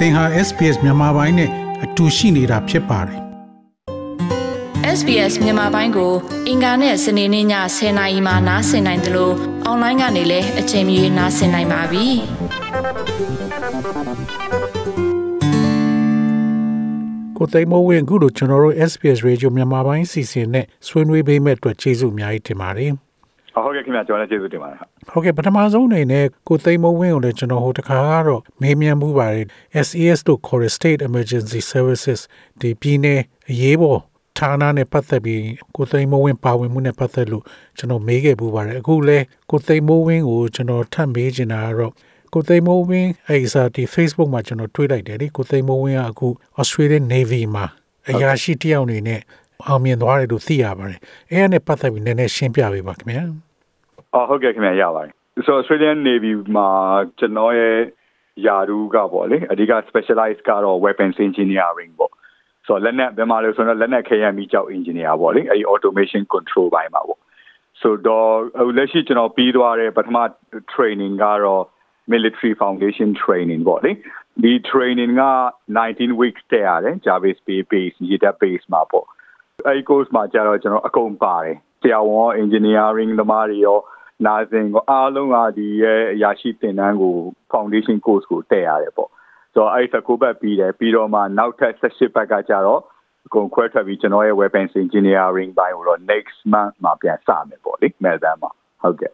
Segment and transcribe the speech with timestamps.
[0.00, 1.50] သင်ဟာ SPS မြန်မာပိုင်းနဲ့
[1.84, 3.20] အတူရှိနေတာဖြစ်ပါတယ်
[4.98, 6.12] SBS မြန်မာပိုင်းကို
[6.48, 7.46] အင်ကာနဲ့စနေနေ့ည
[7.76, 9.34] 10:00နာရီမှနားဆင်နိုင်တယ်လို့
[9.64, 12.06] အွန်လိုင်းကနေလည်းအချိန်မီနားဆင်နိုင်ပါပြီ
[17.36, 22.92] ကိုသိမ်းမိုးဝင်ခုလိုကျွန်တော်တို့ SPS Radio မြန်မာပိုင်းစီစဉ်နဲ့ဆွေးနွေးပေးမဲ့အတွက်ကျေးဇူးအများကြီးတင်ပါတယ်
[23.54, 24.78] ဟုတ်ကဲ့ခင်ဗျာကျွန်တော်လည်းကျေးဇူးတင်ပါတယ်
[25.10, 29.46] ဟုတ်ကဲ့ပထမဆုံးအနေနဲ့ကိုသိမ်းမဝင်းကိုလည်းကျွန်တော်ဟိုတခါကတော့မေးမြန်းမှုပါတယ်
[29.86, 32.20] SES တို့ Core State Emergency Services
[32.60, 34.00] ဒီပြည်နယ်အရေးပေါ်
[34.38, 35.42] ဌာနနဲ့ပတ်သက်ပြီး
[35.76, 37.44] ကိုသိမ်းမဝင်းပါဝင်မှုနဲ့ပတ်သက်လို့
[37.78, 39.18] ကျွန်တော်မေးခဲ့ပူပါတယ်အခုလဲ
[39.50, 41.92] ကိုသိမ်းမဝင်းကိုကျွန်တော်ထပ်မေးချင်တာကတော့
[42.34, 46.28] ကိုသိမ်းမိုးဝင်းအဲ့စာဒီ Facebook မှာကျွန်တော်တွေ့လိုက်တယ်လေကိုသိမ်းမိုးဝင်းကအခု
[46.60, 47.66] Australian Navy မှာ
[48.08, 49.20] အရာရှိတယောက်အနေနဲ့
[49.66, 53.24] အောင်မြင်သွားတယ်လို့သိရပါတယ်။အဲ့ဒါနဲ့ပတ်သက်ပြီးနည်းနည်းရှင်းပြပေးပါခင်ဗျာ။
[54.14, 55.12] အော်ဟုတ်ကဲ့ခင်ဗျာရပါတယ်။
[55.46, 56.68] So Australian Navy မှာ
[57.18, 57.78] ကျွန်တော်ရဲ့
[58.46, 62.12] ယာရူကပေါ့လေအဓိက specialize ကတော့ weapons engineering ပေါ့။
[62.66, 67.20] ဆိုတော့လက်နက်ဘယ်မှာလဲဆိုတော့လက်နက်ခဲယမ်းမိကြောက် engineer ပေါ့လေ။အဲဒီ automation control ဘိုင်းမှာပေါ့။
[67.80, 68.34] So တော့
[68.76, 70.16] လက်ရှိကျွန်တော်ပြီးသွားတဲ့ပထမ
[70.72, 71.64] training ကတော့
[72.12, 73.92] military foundation training ပေါ့လေ
[74.42, 75.24] ဒီ training က
[75.78, 79.06] 19 weeks တည်းရတယ် Java space base ရေတပ် base မှာပေါ့
[79.66, 83.78] အဲဒီ course မှာကျတော့ကျွန်တော်အကုန်ပါတယ်ဆရာဝန် engineering သမားတွေရော
[84.26, 87.14] နာဇင်ကိုအားလုံးကဒီရဲ့အရာရှိသင်တန်းကို
[87.52, 89.10] foundation course ကိုတက်ရတယ်ပေါ့
[89.54, 92.80] ဆိုတော့အဲ့ဒါကိုပတ်ပြီးတယ်ပြီးတော့မှနောက်ထပ်18ဘက်ကကျတော့
[93.26, 98.50] အကုန်ခွဲထွက်ပြီးကျွန်တော်ရဲ့ weapons engineering ဘိုင်းကိုတော့ next month မှာပြန်စမယ်ပေါ့လေ Melbourne မှာ
[98.82, 99.12] ဟုတ်ကဲ့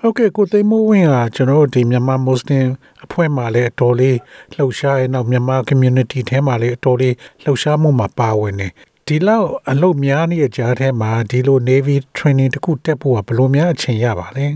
[0.00, 2.66] ဟုတ်ကဲ့ကိုသိမ်းမိုးဝင်းကကျွန်တော်တို့ဒီမြန်မာမွတ်စလင်
[3.04, 4.16] အဖွဲ့မှာလည်းအတော်လေး
[4.54, 8.68] လှုပ်ရှားရဲ့နောက်မြန်မာ community ထဲမှာလည်းအတော်လေးလှုပ်ရှားမှုမှာပါဝင်နေ
[9.10, 14.46] ဒီလောက်အလုပ်များနေတဲ့ကြားထဲမှာဒီလို Navy training တခုတက်ဖို့ကဘယ်လိုများအချိန်ရပါလဲ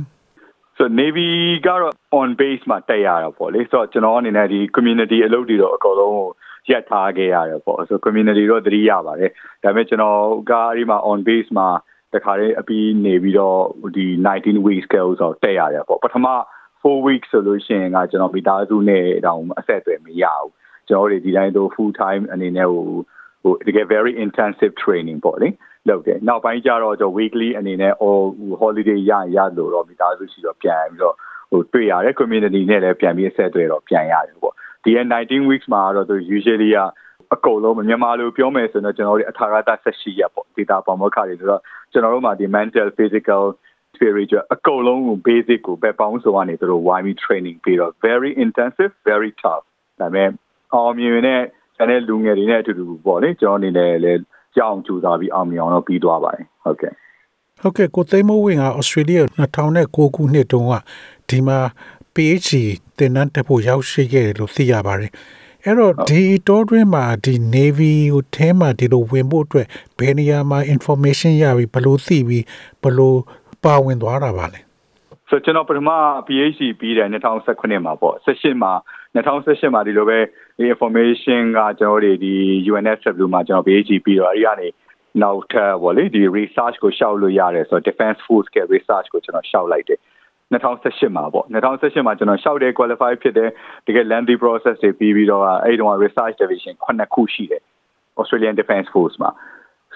[0.77, 1.29] So Navy
[1.67, 6.29] ကတော့ on base မှာတက်ရတာပေါ့လေဆိုတော့ကျွန်တော်အနေနဲ့ဒီ community အလုပ်တွေတော့အကုန်လုံးကို
[6.71, 9.31] ရက်ထားခဲ့ရတယ်ပေါ့ဆို community တော့သတိရပါတယ်
[9.63, 11.69] ဒါပေမဲ့ကျွန်တော်ကအဲ့ဒီမှာ on base မှာ
[12.15, 13.61] တခါလေးအပြီးနေပြီးတော့
[13.97, 14.07] ဒီ
[14.37, 16.27] 19 weeks ကဆိုတက်ရတယ်ပေါ့ပထမ
[16.83, 20.51] 4 weeks ဆိုလို့ရှိရင်ကကျွန်တော်မိသားစုနဲ့တောင်အဆက်အသွယ်မရဘူး
[20.89, 22.89] ကျွန်တော်တို့ဒီတိုင်းတော့ full time အနေနဲ့ဟို
[23.43, 25.49] ဟိုတကယ် very intensive training ပေါ့လေ
[25.89, 28.25] လုပ်တယ်နောက်ပိုင်းကျတော့ကျွန်တော် weekly အနေနဲ့ all
[28.61, 31.17] holiday ရရလို့တော့မိသားစုရှိတော့ပြန်ပြီးတော့
[31.51, 34.55] ဟိုတွေ့ရတယ် community နဲ့လည်းပြန်ပြီးအဆက်အသွယ်တော့ပြန်ရတယ်ပေါ့
[34.85, 34.91] ဒီ
[35.23, 36.79] 19 weeks မှာတော့သူ usually က
[37.35, 41.61] အကုန်လုံးမြန်မာလိုပြောမယ်ဆိုတော့ကျွန်တော်တို့အထာရတ18ရက်ပေါ့ data ပေါ်မခါတွေဆိုတော့
[41.93, 43.43] ကျွန်တော်တို့မှာဒီ mental physical
[43.95, 49.65] spiritual အကုန်လုံးကို basic ကိုပဲပေါင်းစုံကနေသူတို့ YB training ပြီးတော့ very intensive very tough
[50.01, 50.29] ဒါပေမဲ့
[50.75, 54.21] အောင်မြင်တဲ့ကျ န်တဲ့လူငယ်တွေနဲ့အတူတူပေါ့လေကျွန်တော်အနေနဲ့လည်း
[54.57, 56.93] ကြောင်းကြိုးစားပြီးအောင်မြင်အောင်တော့ပြီးသွားပါတယ်ဟုတ်ကဲ့
[57.63, 59.23] ဟုတ်ကဲ့ကိုသိမ်းမိုးဝင်က Australia
[59.67, 60.75] 2009ခုနှစ်တုန်းက
[61.29, 61.59] ဒီမှာ
[62.15, 62.51] PhD
[62.97, 65.11] သင်တန်းတက်ဖို့ရောက်ရှိခဲ့တယ်လို့သိရပါတယ်
[65.65, 69.67] အဲ့တော့ဒီတောတွင်းမှာဒီ Navy ကိုထဲမှာဒီလိုဝင်ဖို့အတွက်
[69.99, 72.45] ဘယ်နေရာမှာ information ရပြီးဘယ်လိုသိပြီး
[72.83, 73.15] ဘယ်လို
[73.65, 74.61] ပါဝင်သွားတာပါလဲ
[75.29, 75.91] ဆိုကျွန်တော်ပထမ
[76.27, 78.73] PhD ပြီးတယ်2019မှာပေါ့18မှာ
[79.15, 80.19] 2018မှာဒီလိုပဲ
[80.59, 82.35] ဒီ information ကကျွန်တော်တို့ဒီ
[82.71, 84.69] UNSW မှာကျွန်တော် PhD ပြီးတော့အဲဒီကနေ
[85.23, 90.01] နောက်ထပ်ဗောလေဒီ research ကိုရှောက်လို့ရတယ်ဆိုတော့ defense force က research ကိုကျွန်တော်ရှောက်လိုက်တယ်
[90.53, 93.51] 2018မှာပေါ့2018မှာကျွန်တော်ရှောက်တယ် qualify ဖြစ်တယ်
[93.87, 97.63] တကယ် lengthy process တွေပြီးပြီးတော့အဲ့ဒီတော့ research division 9ခုရှိတယ်
[98.21, 99.31] Australian Defence Force မှာ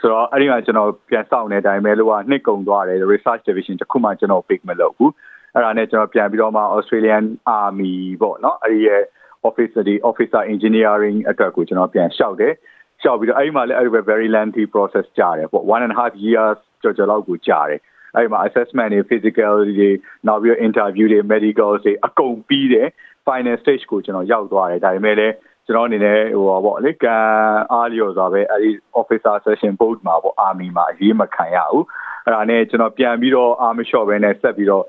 [0.01, 5.13] ဆိုတော့အဲ့ဒီမှာကျွန်တော်ပြန်စောင့်နေတိုင်းပဲလို့ကနှစ်ကုန်သွားတယ် research division တခုမှကျွန်တော် pick မလုပ်ဘူး
[5.57, 7.25] အဲ့ဒါနဲ့ကျွန်တော်ပြန်ပြီးတော့မှ Australian
[7.61, 9.03] Army ပေါ့နော်အဲ့ဒီရဲ့
[9.49, 12.55] officer ဒီ officer engineering အတွက်ကိုကျွန်တော်ပြန်လျှောက်တယ်
[13.03, 17.81] လျှောက်ပြီးတော့အဲ့ဒီမှာလည်းအဲ့ဒီပဲ very lengthy process ကြာတယ်ပေါ့1 and a half years ကြော်ကြော်လောက်ကိုကြာတယ်
[18.17, 19.91] အဲ့မှာ assessment တွေ physical တွေ
[20.27, 22.89] နောက်ပြီးတော့ interview တွေ medical တွေအကုန်ပြီးတယ်
[23.27, 25.35] final stage ကိုကျွန်တော်ရောက်သွားတယ်ဒါပေမဲ့လည်း
[25.67, 27.17] ကျွန်တော်အနေနဲ့ဟိုပေါ့လေကံ
[27.73, 31.85] အားလျော်စွာပဲအဲ့ဒီ officer session board မှာပေါ့ army မှာအရေးမခံရဘူး
[32.25, 34.85] အဲ့ဒါနဲ့ကျွန်တော်ပြန်ပြီးတော့ army shop ပဲနဲ့ဆက်ပြီးတော့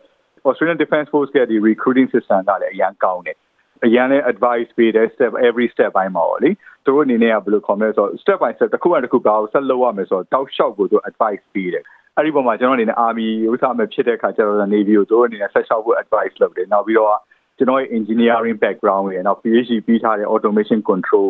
[0.48, 3.38] Australian Defence Force ကဒီ recruiting system ကလည်းအရန်ကောင်းတယ်
[3.86, 6.50] အရန်လည်း advice ပေးတယ် step every step ဘိုင်းမှာပေါ့လေ
[6.86, 11.84] သူတို့အနေနဲ့ကဘယ်လိုခေါ်မလဲဆိုတော့ step by step တစ်ခုမှတစ်ခုဘာကိုဆက်လုပ်ရမယ်ဆိုတော့တောက်လျှောက်ကိုသူ advice ပေးတယ်
[12.16, 17.18] အဲ့ဒီပုံမှာကျွန်တော်အနေနဲ့ army ဥစ္စာမဲ့ဖြစ်တဲ့အခါကျတော့ navy ကိုသူတို့အနေနဲ့ဆက်လျှောက်ဖို့ advice လုပ်တယ်နောက်ပြီးတော့
[17.58, 21.28] ကျွန်တော်ရဲ့ engineering background ရယ်နောက် PhD ပြီးထားတဲ့ automation control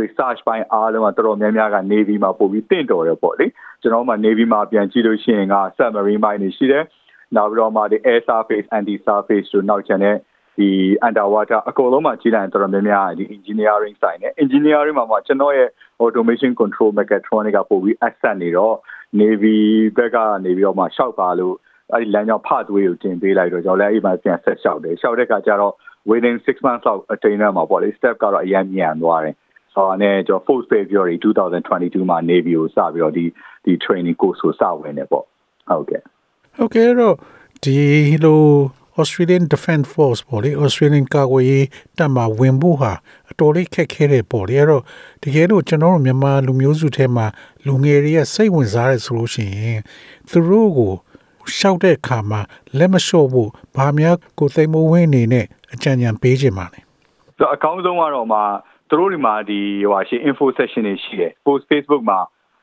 [0.00, 3.46] research ပိုင်းအားလုံးကတော်တော်များများက navy မှာပို့ပြီးတင့်တော်တယ်ပေါ့လေ
[3.82, 6.84] ကျွန်တော်မှ navy မှာပြန်ကြည့်လို့ရှိရင်က submarine ပိုင်းနေရှိတယ်
[7.36, 10.16] နောက်ပြီးတော့မှဒီ air surface anti surface တို့နောက်ကျန်တဲ့
[10.58, 10.68] ဒီ
[11.06, 15.68] underwater အကုန်လုံးမှာကြီးလိုက်တော်တော်များများဒီ engineering ဆိုင်နဲ့ engineering မှာမှကျွန်တော်ရဲ့
[16.02, 18.74] automation control mechatronic ကပို့ပြီး asset နေတော့
[19.20, 19.58] navy
[19.96, 21.54] ဘက်ကနေပြီးတော့မှရှောက်ပါလို့
[21.92, 25.74] အဲ့ဒီလမ်းကြောင်းဖသွေးကိုတင်ပေးလိုက်တော့ကျွန်တော်လည်းအဲ့ဒီမှာပြန်ဆက်လျှောက်တယ်လျှောက်တဲ့ခါကျတော့
[26.10, 29.34] within 6 months လောက်အချိန်နဲ့မှာပေါ့လေ step ကတော့အရင်မြန်သွားတယ်
[29.74, 33.24] ဆိုတော့လည်းကျွန်တော် post February 2022မှာ Navy ကိုစပြီးတော့ဒီ
[33.64, 35.24] ဒီ training course ကိုစဝင်တယ်ပေါ့
[35.68, 36.02] ဟုတ်ကဲ့
[36.56, 37.14] ဟုတ်ကဲ့တော့
[37.62, 37.76] ဒီ
[38.24, 38.42] လို
[39.00, 41.66] Australian Defence Force ပေါ့လေ Australian ကာကွယ်ရေး
[41.98, 42.92] တပ်မှဝင်ဖို့ဟာ
[43.30, 44.82] အတော်လေးခက်ခဲတယ်ပေါ့လေအဲ့တော့
[45.22, 47.26] တကယ်လို့ကျွန်တော်တို့မြန်မာလူမျိုးစုထဲမှာ
[47.66, 49.80] လူငယ်တွေကစိတ်ဝင်စားတယ်ဆိုလို့ရှိရင်
[50.30, 50.92] သူတို့ကို
[51.56, 52.40] ရှောက်တဲ့အခါမှာ
[52.78, 56.80] လက်မလျှော့ဖို့ဘာများကိုသိမ်းမဝင်းနေနဲ့အကြံဉာဏ်ပေးခြင်းပါလေ
[57.38, 58.38] ဆိုအကောင်းဆုံးကတော့မှ
[58.88, 62.18] သူတို့ဒီမှာဒီဟိုဟာရှိ info session တွေရှိတယ် post facebook မှာ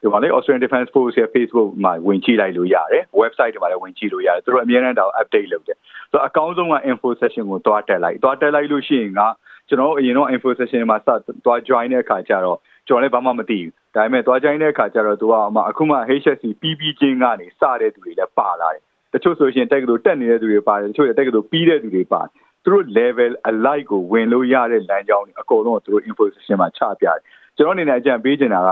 [0.07, 5.77] ဒီမှာလေ Australian Defence Force ရဲ့ Facebook မှာဝင်ကြည့်လိုက်လို့ရတယ် website တွေမှာလည်းဝင်ကြည့်လို့ရတယ်သူတို့အများနဲ့တော့ update လုပ်တယ်
[6.11, 9.21] ဆိုတော့အကောင်းဆုံးက info session ကိုတွားတက်လိုက်တွားတက်လိုက်လို့ရှိရင်က
[9.67, 11.07] ကျွန်တော်အရင်တော့ info session မှာစ
[11.45, 12.57] တွား join တဲ့အခါကျတော့
[12.87, 15.33] ကျွန်တော်လည်းဘာမှမသိဘူးဒါပေမဲ့တွား join တဲ့အခါကျတော့သူက
[15.69, 18.81] အခုမှ HSC ပြီးပြီးချင်းကနေစတဲ့သူတွေလည်းပါလာတယ်
[19.13, 22.29] တချို့ဆိုရှင်တက်ကလို့တက်နေတဲ့သူတွေပါတယ်တချို့တက်ကလို့ပြီးတဲ့သူတွေပါတယ်
[22.63, 27.19] သူတို့ level alike ကိုဝင်လို့ရတဲ့လမ်းကြောင်းတွေအကုန်လုံးသူတို့ information မှာချပြတယ်
[27.57, 28.69] ကျွန်တော်အနေနဲ့အကြံပေးချင်တာက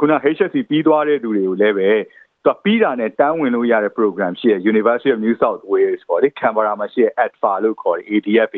[0.00, 1.90] ခုန HSC ပြီးသွားတဲ့သူတွေကိုလည်းပဲ
[2.44, 8.52] သူပြီးတာနဲ့တန်းဝင်လို့ရတဲ့ program ရှိရ University of New South Wales ပေါ့လေ Canberra မှာရှိရ ADFA လို့ခေါ်တယ် ADF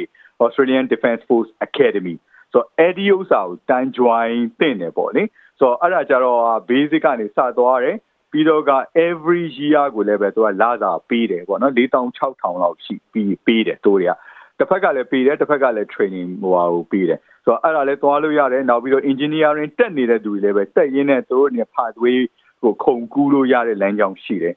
[0.44, 2.14] Australian Defence Force Academy
[2.52, 5.22] ဆိုတော့ EDIO စာကိုတန်း join တင်တယ်ပေါ့လေ
[5.58, 7.96] ဆိုတော့အဲ့ဒါကြတော့ basic ကနေစသွားတယ်
[8.32, 8.72] ပြီးတော့က
[9.08, 14.12] every year ကိုလည်းပဲသူကလာစာပေးတယ်ပေါ့နော်4600လောက်ရှိပြီးပေးတယ်သူတွေက
[14.58, 22.18] တစ်ဖက်ကလည်းပေးတယ်တစ်ဖက်ကလည်း training ဟိုဟာကိုပေးတယ်ဆို တော့အဲ့ဒါလည်းသွားလို့ရတယ်နောက်ပြီးတော့ engineering တက်နေတဲ့သူတွေလည်းပဲတက်ရင်းနဲ့သူတို့နေ pathway
[22.62, 24.54] ကိုခုံကူးလို့ရတဲ့လမ်းကြောင်းရှိတယ်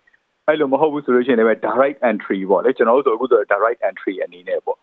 [0.48, 4.78] အဲ့လိုမဟုတ်ဘူးဆိုလို့ရှိရင်လည်း direct entry ပေါ့လေကျွန်တော်တို့ဆိုအခုဆို direct entry အနေနဲ့ပေါ့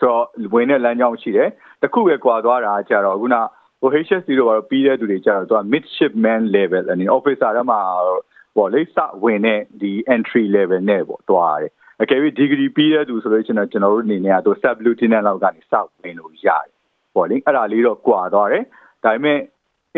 [0.00, 0.24] ဆိုတော့
[0.54, 1.48] ဝင်တဲ့လမ်းကြောင်းရှိတယ်
[1.82, 3.36] တခုပဲကွာသွားတာကြတော့ခုန
[3.80, 7.80] ဟို HSC တို့ကတော့ပြီးတဲ့သူတွေကြတော့သူက midshipman level အနေ officer တမှာ
[8.56, 11.72] ပေါ့လေစဝင်တဲ့ဒီ entry level နဲ့ပေါ့တွားရတယ်
[12.02, 15.72] အကယ်၍ degree ပြီးတဲ့သူဆိုလို့ရှိရင်ကျွန်တော်တို့အနေနဲ့ကတော့ sub lieutenant လောက်ကနေစ
[16.02, 16.73] ဝင်လို့ရတယ်
[17.14, 18.64] ပေါ့လေအဲ့ဒါလေးတော့ကွာသွားတယ်
[19.04, 19.38] ဒါပေမဲ့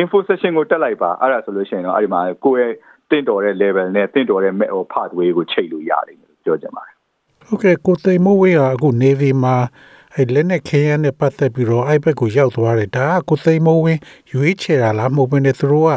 [0.01, 2.73] info session ကိုတက်လိုက်ပါအဲ့ဒါဆိုလို့ရှိရင်တော့အဲ့ဒီမှာကိုယ့်ရဲ့
[3.11, 6.95] တင့်တော်တဲ့ level နဲ့တင့်တော်တဲ့ဟို pathway ကိုချိန်လို့ရတယ်လို့ပြောချင်ပါတယ်
[7.47, 9.57] ဟုတ်ကဲ့ကိုသိမ်မိုးဝေးကအခု navy မှာ
[10.15, 14.01] အဲ့လက်နဲ့ခဲရန်နဲ့ပတ်သက်ပြီးတော့အဲ့ဘက်ကိုရောက်သွားတယ်ဒါကကိုသိမ်မိုးဝင်း
[14.33, 15.93] ရွေးချယ်တာလားမဟုတ်ဘဲနဲ့သူတို့က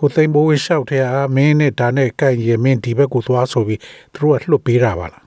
[0.00, 3.80] ကိုသိမ်မိုးဝင်းရှောက်ထဲအားမင်းနဲ့ဒါနဲ့ကိုင်ရမင်းဒီဘက်ကိုသွားဆိုပြီး
[4.14, 5.22] သူတို့ကလှုပ်ပေးတာပါလား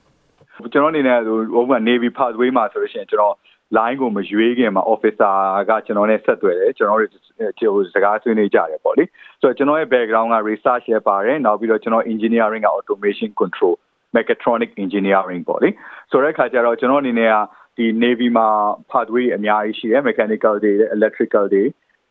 [0.74, 3.36] ကျွန်တော်အနေနဲ့ဟိုဟိုက navy pathway မှာဆိုလို့ရှိရင်ကျွန်တော်
[3.76, 5.36] line ကိုမရွေးခင်မှာ officer
[5.70, 9.04] ကကျွန်တော်နဲ့ဆက်သွယ်တယ်ကျွန်တော်တို့ဟိုစကားဆွေးနွေးကြတယ်ပေါ့လေ
[9.42, 13.76] ဆိုတော့ကျွန်တော်ရဲ့ background က research ရပါတယ်နောက်ပြီးတော့ကျွန်တော် engineering က automation control
[14.16, 15.70] mechatronic engineering ပေါ့လေ
[16.12, 17.36] ဆိုတဲ့အခါကျတော့ကျွန်တော်အနေနဲ့က
[17.78, 18.48] ဒီ navy မှာ
[18.92, 21.64] pathway အများကြီးရှိတယ် mechanical တွေ electrical တွေ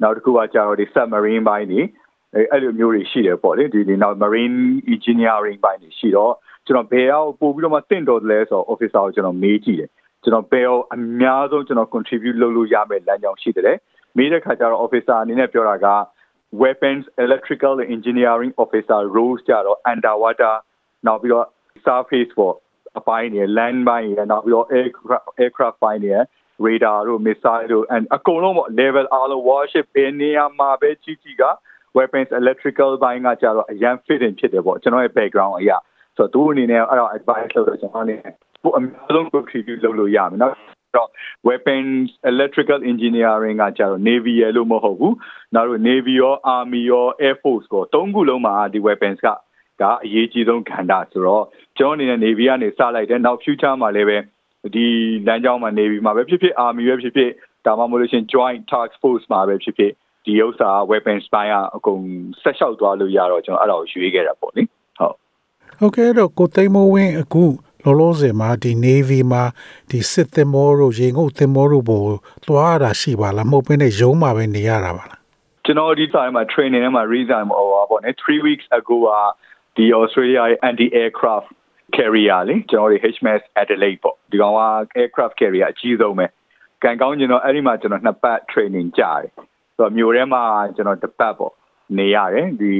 [0.03, 1.81] နောက်တစ်ခုကကျတော့ဒီ submarine ဘိုင်းတွေ
[2.51, 4.59] အဲ့လိုမျိုးတွေရှိတယ်ပေါ့လေဒီဒီနောက် marine
[4.95, 6.35] engineering ဘိုင်းတွေရှိတော့
[6.67, 9.91] ကျွန်တော်ဘယ်အောင်ပို့ပြီးတော့မှတင့်တော်တယ်လဲဆိုတော့ officer ကိုကျွန်တော်မေးကြည့်တယ်
[10.27, 13.79] ကျွန်တော်ဘယ်အောင်အများဆုံးကျွန်တော် contribute လုပ်လို့ရမယ့်လမ်းကြောင်းရှိတယ်
[14.17, 15.89] မေးတဲ့ခါကျတော့ officer အနေနဲ့ပြောတာက
[16.63, 20.55] weapons electrical engineering officer roles ကြတော့ underwater
[21.07, 21.47] နောက်ပြီးတော့
[21.87, 22.55] surface ပေါ့
[22.99, 26.15] အပိုင်းတွေ land ပိုင်းတွေနောက်ပြီးတော့ aircraft aircraft ပိုင်းတွေ
[26.67, 31.45] radar တို့ missile တို့ and အကုန်လုံးပေါ့ level အားလုံး warship ဘယ်နေရာမှာပဲကြီးကြီးက
[31.97, 35.79] weapons electrical ဘိုင်းကကြတော့အရန် fitting ဖြစ်တယ်ပေါ့ကျွန်တော်ရဲ့ background အရာ
[36.17, 38.33] ဆိုတော့သူအနေနဲ့အဲ့တော့ advice လုပ်တော့ကျွန်တော်အနေနဲ့
[38.63, 40.53] ပိုအများဆုံး contribute လုပ်လို့ရမယ်နော်
[40.97, 41.09] တော့
[41.49, 45.15] weapons electrical engineering ကကြတော့ navy ရလို့မဟုတ်ဘူး
[45.55, 49.29] နောက်တော့ navy ရော army ရော air force ကိုသုံးခုလုံးမှာဒီ weapons က
[49.83, 51.45] ကအရေးကြီးဆုံးခန္ဓာဆိုတော့
[51.79, 54.19] ကျွန်တော်အနေနဲ့ navy ကနေစလိုက်တယ်နောက် future မှာလည်းပဲ
[54.75, 54.87] ဒီ
[55.27, 57.31] လမ်းကြောင်းမှာ navy မှာပဲဖြစ်ဖြစ် army ပဲဖြစ်ဖြစ်
[57.67, 59.93] ဒါမှမဟုတ်လို့ရှင် joint task force မှာပဲဖြစ်ဖြစ်
[60.25, 62.03] ဒီဥစ္စာ weapons ပိုင်းကအကုန်
[62.43, 64.63] ဆက်လျှောက်သွားလို့ရတော့ကျွန်တော်အဲ့ဒါကိုရွေးခဲ့တာပေါ့လေ
[65.81, 67.45] ဟုတ်ဟုတ်ကဲ့တော့ကိုသိမ်းမဝင်းအခု
[67.85, 69.43] လောလောဆယ်မှာဒီ Navy မှာ
[69.91, 72.03] ဒီစစ်သင်္ဘောတို့ရေငုပ်သင်္ဘောတို့ပေါ်
[72.47, 75.21] သွားရတာရှိပါလားမဟုတ်ဘဲနဲ့ရုံးမှာပဲနေရတာပါလား
[75.65, 79.11] ကျွန်တော်ဒီ time မှာ training ထဲမှာ reason ဟောပါပေါ့နော်3 weeks ago က
[79.77, 81.49] ဒီ Australia anti aircraft
[81.97, 84.61] carrier လေကျွန်တော်တို့ HMS Adelaide ပေါ့ဒီကောင်က
[85.01, 86.27] aircraft carrier အကြီးဆုံးပဲ
[86.83, 89.31] ကန်ကောင်းကျွန်တော်အဲ့ဒီမှာကျွန်တော်နှစ်ပတ် training ကြာတယ်
[89.77, 90.43] ဆိုတော့မြို့ထဲမှာ
[90.77, 91.53] ကျွန်တော်တစ်ပတ်ပေါ့
[91.99, 92.75] နေရတယ်ဒီ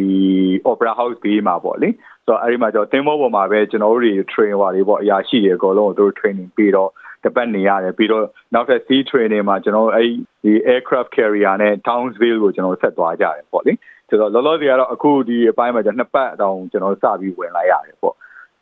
[0.71, 1.89] Opera House ဘေးမှာပေါ့လေ
[2.27, 6.91] ဆိုတော့အဲ့ဒီမှာကျွန်တော်သင်္ဘောပေါ်မှာပဲကျွန်တော်တို့တွေ train ဟွာတွေပေါ့အရာရှိတွေအကုန်လုံးကိုတို့ training ပြီးတော့
[7.25, 10.07] တပတ်နေရတယ်ပြီးတော့နောက်ထပ် sea training မှာကျွန်တော်အဲ့
[10.45, 13.73] ဒီ aircraft carrier နဲ့ Townsville ကိုကျွန်တော်ဆက်သွားကြတယ်ပေါ့လေ
[14.09, 18.15] ဆိုတော့လောလောဆယ်ကတော့အခုဒီအပိုင်းမှာကျွန်တော်နှစ်ပတ်တောင်ကျွန်တော်စပြီးဝင်လိုက်ရတယ်ပေါ့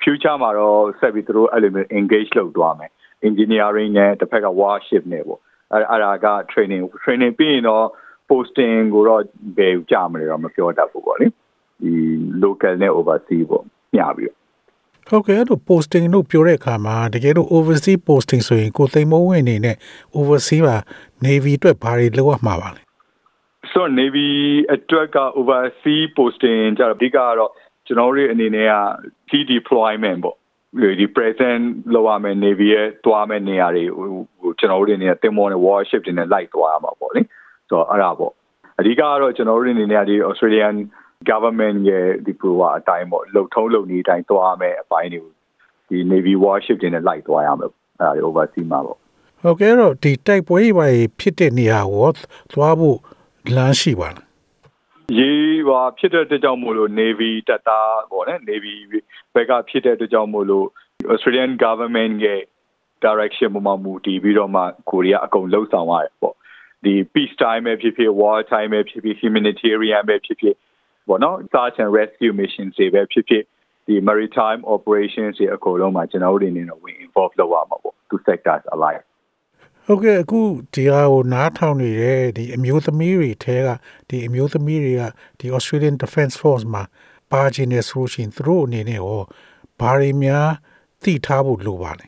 [0.02, 2.90] future မှာတော့ဆက်ပြီးသူတို့အဲ့လိုမျိုး engage လုပ်သွားမယ်
[3.28, 5.40] engineering နဲ့တစ်ဖက်က warship နဲ့ပေါ့
[5.72, 7.86] အဲ့အဲ့ဒါက training training ပြီးရင်တော့
[8.28, 9.22] posting ကိုတော့
[9.58, 11.26] ဘယ်ကြမလဲတော့မပြောတတ်ဘူးပေါ့လေ
[11.82, 11.92] ဒီ
[12.42, 13.64] local နဲ့ overseas ပေါ့
[13.96, 14.32] ညပြီး
[15.08, 19.76] ဟုတ်ကဲ့အဲ့လို posting လို့ပြောတဲ့အခါမှာတကယ်လို့ overseas posting ဆိုရင်ကိုသိမ်းမိုးဝင်အနေနဲ့
[20.18, 20.76] overseas ပါ
[21.26, 22.80] navy အတွက်ဘာတွေလုပ်ရမှာပါလဲ
[23.72, 24.28] so navy
[24.74, 27.50] အတွက်က overseas posting ကြတော့အဓိကကတော့
[27.86, 28.74] ကျွန်တော်တို့အနေနဲ့က
[29.28, 30.36] key deployment ပေါ့
[31.00, 31.62] ဒီ present
[31.94, 37.03] လောက်ရမယ် navy ရဲ့တွားမယ်နေရာတွေဟိုကျွန်တော်တို့အနေနဲ့တင်မောနဲ့ warship တွေနဲ့လိုက်သွားရမှာပေါ့လေ
[37.74, 38.32] ဆိုတော့အဲ့ဒါပေါ့
[38.78, 40.76] အဓိကကတော့ကျွန်တော်တို့အနေနဲ့ဒီ Australian
[41.30, 45.32] government ရဲ့ဒီ pro အတိုင်းပေါ့လုံထုံးလုံနည်းအတိုင်းသွားရမယ်အပိုင်းတွေကို
[45.88, 48.98] ဒီ navy warship တွေနဲ့လိုက်သွားရမယ်အဲ့ဒါတွေ overseas မှာပေါ့
[49.42, 50.86] ဟုတ်ကဲ့အဲ့တော့ဒီတိုက်ပွဲတွေပါ
[51.20, 52.08] ဖြစ်တဲ့နေရာကို
[52.52, 52.98] သွားဖို့
[53.54, 54.26] လမ်းရှိပါလား
[55.18, 58.74] ရေးပါဖြစ်တဲ့အတွက်ကြောင့်မို့လို့ Navy တပ်သားပေါ့နော် Navy
[59.34, 60.66] ဘက်ကဖြစ်တဲ့အတွက်ကြောင့်မို့လို့
[61.12, 62.40] Australian government ရဲ့
[63.04, 66.34] direction ပေါ်မှာမူတည်ပြီးတော့မှကိုရီးယားအကုန်လှုပ်ဆောင်ရတယ်ပေါ့
[66.86, 70.56] ဒီ peace time ပဲဖြစ်ဖြစ် war time ပဲဖြစ်ဖြစ် humanitarian ပဲဖြစ်ဖြစ်
[71.08, 73.44] ပေါ့နော် search and rescue mission တွေပဲဖြစ်ဖြစ်
[73.86, 79.04] ဒီ maritime operations တွေအကုန်လုံးမှာကျွန်တော်တို့အနေနဲ့ဝင် involve လုပ်ရမှာပေါ့ two sectors alike
[79.86, 80.40] ဟုတ်ကဲ့အခု
[80.74, 83.68] ဒီဟာကိုနားထောင်နေတဲ့ဒီအမျိုးသမီးတွေထဲက
[84.08, 85.02] ဒီအမျိုးသမီးတွေက
[85.38, 86.82] ဒီ Australian Defence Force မှာ
[87.32, 89.20] ပါချင်နေဆိုရှင်သူတို့အနေနဲ့ရော
[89.80, 90.48] ဘာတွေများ
[91.02, 92.06] သိထားဖို့လိုပါလဲ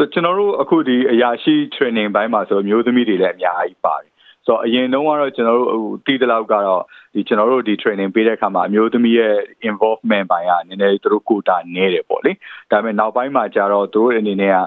[0.00, 4.10] ဆိုကျွန်တော်တို့အခုဒီအရာရှိ training ဘိုင်းမှာဆိုမျိုးသမီးတွေလည်းအများကြီးပါတယ်
[4.46, 6.82] ဆိုတော့အရင်တုန်းကတော့ကျွန်တော်တို့ဟိုတီးတလောက်ကတော့
[7.14, 9.34] ဒီကျွန်တော်တို့ဒီ training ပေးတဲ့အခါမှာအမျိုးသမီးရဲ့
[9.70, 12.32] involvement ဘိုင်းကနည်းနည်းသူတို့ကိုတာနည်းတယ်ပေါ့လေ
[12.70, 14.58] ဒါပေမဲ့နောက်ပိုင်းမှာကျတော့သူတို့အနေနဲ့က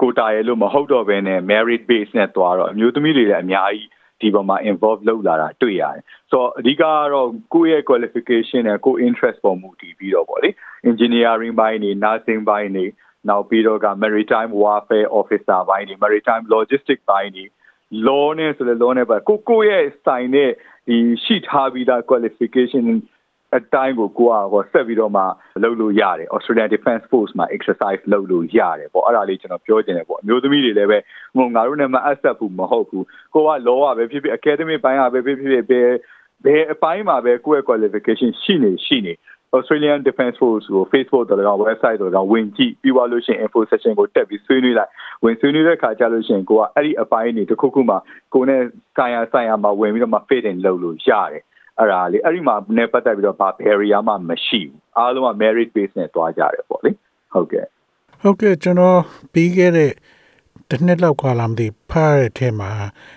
[0.00, 3.88] ကိုတာရဲ့လို့မဟုတ်တော့ဘဲနဲ့ merit base နဲ့တွားတော့အမျိုးသမီးတွေလည်းအများကြီး
[4.20, 10.50] ဒီပေါ်မှာ involve လုပ်လာတာတွေ့ရတယ်ဆိုတော့အဓိကကတော့ကိုယ့်ရဲ့ qualification နဲ့ကိုယ့် interest ပေါ်မူတည်ပြီးတော့ပေါ့လေ
[10.90, 12.84] engineering ဘိုင်းနေ nursing ဘိုင်းနေ
[13.28, 17.44] နောက်ပြီးတော့က maritime warfare officer ဘိုင်းနေ maritime logistic ဘိုင်းနေ
[18.06, 20.50] law နဲ့ဆိုလဲ law နဲ့ပါကိုကိုရဲ့ sign နဲ့
[20.88, 22.84] ဒီရှိထားပြီးသား qualification
[23.56, 25.22] အတိုင်းကိုကိုကဟောဆက်ပြီးတော့မှ
[25.62, 30.98] လုပ်လို့ရတယ် Australian Defence Force မှာ exercise လုပ်လို့ရတယ်ပေါ့အဲ့ဒါလေးကျွန်တော်ပြောချင်တယ်ပေါ့အမျိုးသမီးတွေလည်းပဲ
[31.36, 33.04] ဟိုငါတို့နဲ့မအပ်ဆက်ဘူးမဟုတ်ဘူး
[33.34, 35.90] ကိုက law ကပဲဖြစ်ဖြစ် academic ဘိုင်းကပဲဖြစ်ဖြစ်ဘယ်
[36.44, 39.12] ဘယ်အပိုင်းမှာပဲကိုယ့်ရဲ့ qualification ရှိနေရှိနေ
[39.56, 44.90] Australian Defence Force ကို Facebook တော်တော် website တော်တော်ဝင်ကြည့်ပြီးသွားလို့ရှိရင် info session ကိုတက်ပြီးဆွေးနွေးလိုက်
[45.24, 47.96] ဝင်ဆွေးနွေးတဲ့ခါကျလို့ရှိရင်ကိုကအဲ့ဒီအပိုင်းတွေတစ်ခုခုမှ
[48.34, 48.62] ကိုနဲ့
[48.96, 51.42] ဆိုင်ရာဆိုင်ရာမှာဝင်ပြီးတော့မှ fit in လုပ်လို့ရတယ်
[51.78, 56.90] အဲ့ဒါလေအဲ့ဒီမှာနဲ့ပတ်သက်ပြီးတော့ဘာ barrier မှမရှိဘူးအားလုံးက merit base နဲ့တွားကြတယ်ပေါ့လေ
[57.32, 57.66] ဟုတ်ကဲ့
[58.22, 58.98] ဟုတ်ကဲ့ကျွန်တော်
[59.32, 59.92] ပြီးခဲ့တဲ့
[60.70, 62.70] တစ်နှစ်လောက်ခါလာမသိဖားတဲ့ထဲမှာ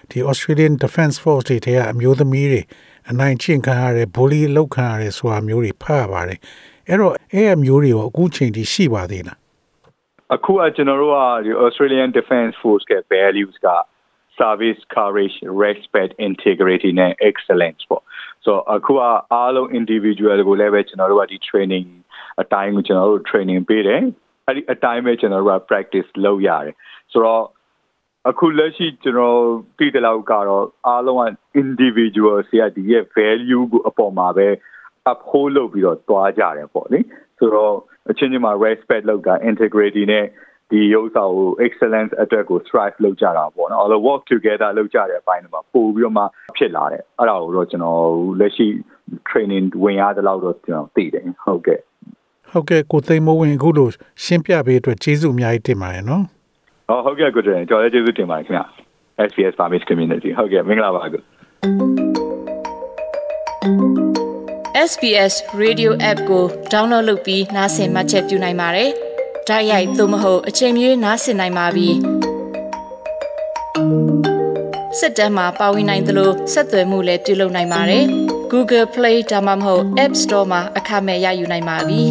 [0.09, 2.61] ဒီ Australian Defence Force တွေထဲကအမျိုးသမီးတွေ
[3.11, 6.39] အနိုင်ကျင့်ခံရတယ်ဘူလီလောက်ခံရတယ်ဆိုတာမျိုးတွေဖတ်ရပါတယ်
[6.87, 9.37] အဲ့တော့အဲ့အမျိုးတွေရောအခုချိန်ထိရှိပါသေးလား
[10.35, 13.67] အခုကကျွန်တော်တို့ကဒီ Australian Defence Force က values က
[14.39, 18.03] service courage respect integrity နဲ့ excellence ပေါ့
[18.45, 18.99] ဆိုတော့အခုက
[19.33, 21.87] အားလုံး individual ကိုလည်းပဲကျွန်တော်တို့ကဒီ training
[22.41, 24.01] အတိုင်းကိုကျွန်တော်တို့ training ပေးတယ်
[24.45, 26.75] အဲ့ဒီအတိုင်းပဲကျွန်တော်တို့က practice လုပ်ရတယ်
[27.11, 27.43] ဆိုတော့
[28.29, 29.39] အခုလက်ရှိကျွန်တော်
[29.77, 31.23] ပြည်တယ်လောက်ကတော့အားလုံးက
[31.61, 34.47] individual စီကဒီရဲ့ value ကိုအပေါ်မှာပဲ
[35.11, 36.99] uphold လုပ်ပြီးတော့တွားကြတယ်ပေါ့လေ
[37.37, 37.75] ဆိုတော့
[38.09, 40.25] အချင်းချင်းမှာ respect လုပ်တာ integrity နဲ့
[40.71, 46.23] ဒီဥစ္စာကို excellence အတွက်ကို strive လုပ်ကြတာပေါ့နော် all work together လုပ်ကြတဲ့အပိုင်းတွေမှာပို့ပြီးတော့မှ
[46.57, 48.01] ဖြစ်လာတယ်အဲ့ဒါကိုတော့ကျွန်တော်
[48.39, 48.67] လက်ရှိ
[49.29, 51.79] training ဝင်ရတဲ့လောက်တော့ကျွန်တော်သိတယ်ဟုတ်ကဲ့
[52.51, 53.87] ဟုတ်ကဲ့ကိုသိမ်းမိုးဝင်အခုလို
[54.23, 56.25] ရှင်းပြပေးအတွက်ကျေးဇူးအများကြီးတင်ပါတယ်နော်
[56.87, 58.61] ဟောဟုတ်ကဲ့ကိုတယ်ကျွန်တော်လည်းကျေးဇူးတင်ပါတယ်ခင်ဗျ
[59.29, 61.17] SPS Farmers Community ဟုတ်ကဲ့မင်္ဂလာပါကွ
[64.89, 68.89] SBS Radio App ကို download လုပ်ပြီးနားဆင်မှတ်ချက်ပြုနိုင်ပါတယ်။
[69.47, 71.89] ဒါရိုက်သို့မဟုတ်အချိန်မြေးနားဆင်နိုင်ပါပြီ။
[74.99, 78.03] စစ်တမ်းမှာပါဝင်နိုင်သလိုဆက်သွယ်မှုလည်းပြုလုပ်နိုင်ပါတယ်။
[78.51, 82.03] Google Play ဒါမှမဟုတ် App Store မှာအခမဲ့ရယူနိုင်ပါပြီ